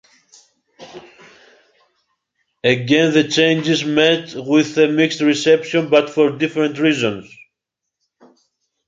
Again, 2.63 3.13
the 3.13 3.27
changes 3.27 3.85
met 3.85 4.33
with 4.33 4.75
a 4.79 4.87
mixed 4.87 5.21
reception, 5.21 5.91
but 5.91 6.09
for 6.09 6.31
different 6.39 6.79
reasons. 6.79 7.31